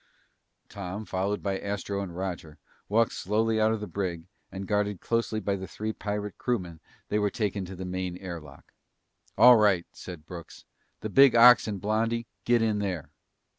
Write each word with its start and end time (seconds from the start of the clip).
Tom, 0.67 1.05
followed 1.05 1.43
by 1.43 1.59
Astro 1.59 2.01
and 2.01 2.17
Roger, 2.17 2.57
walked 2.89 3.11
slowly 3.13 3.61
out 3.61 3.71
of 3.71 3.81
the 3.81 3.85
brig, 3.87 4.23
and 4.51 4.67
guarded 4.67 4.99
closely 4.99 5.39
by 5.39 5.55
the 5.55 5.67
three 5.67 5.93
pirate 5.93 6.39
crewmen 6.39 6.79
they 7.09 7.19
were 7.19 7.29
taken 7.29 7.65
to 7.65 7.75
the 7.75 7.85
main 7.85 8.17
air 8.17 8.41
lock. 8.41 8.73
"All 9.37 9.57
right," 9.57 9.85
said 9.91 10.25
Brooks. 10.25 10.65
"The 11.01 11.09
big 11.09 11.35
ox 11.35 11.67
and 11.67 11.79
blondie, 11.79 12.25
get 12.45 12.63
in 12.63 12.79
there!" 12.79 13.11